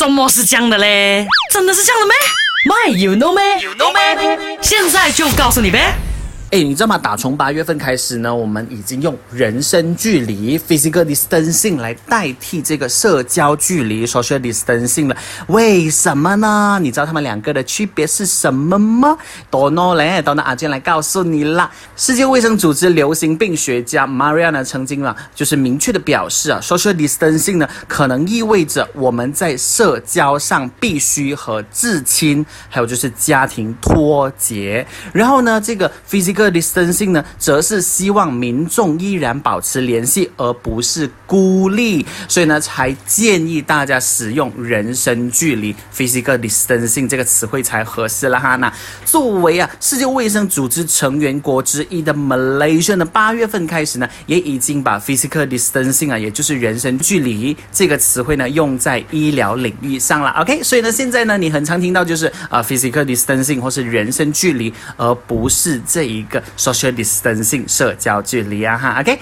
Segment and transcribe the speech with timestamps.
[0.00, 1.26] 什么是这样的嘞？
[1.52, 2.14] 真的是这样的咩
[2.64, 4.56] ？My you know 咩？You know 咩？
[4.62, 5.92] 现在就告诉你呗。
[6.50, 6.98] 哎，你知道吗？
[6.98, 15.16] 打从八月份开始呢，我们已经用人身距离 （physical distancing） 来代替这个社交距离 （social distancing） 了。
[15.46, 16.76] 为什么呢？
[16.82, 19.16] 你知道他们两个的区别是什么吗？
[19.48, 21.70] 多诺嘞，多诺阿健来告诉你啦。
[21.94, 34.84] 世界卫生组织流行病学家 Maria 呢，曾经啊，就是明确的表示啊，social distancing 呢，可能意味着我们在社交上必须和至亲，还有就是家庭脱节。
[35.12, 48.56] 然后呢，这个 physical 个 distancing 呢，则是希望民众依然保持联系，而不是孤立，所以呢，才建议大家使用人身距离 （physical distancing） 这个词汇才合适了哈。
[48.56, 48.72] 那
[49.04, 60.30] 作为啊世界卫生组织成员国之一的 Malaysia 呢，八月份开始呢，也已经把 physical distancing 啊，也就是人身距离这个词汇呢，用在医疗领域上了。
[60.38, 66.20] OK，所以呢，现在呢，你很常听到就是啊 physical distancing 或是人身距离，而不是这一。
[66.30, 69.18] 个 social distancing 社交距离啊哈，OK。